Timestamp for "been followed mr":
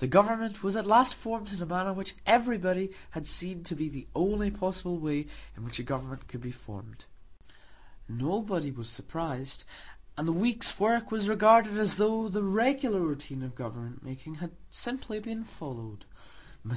15.20-16.72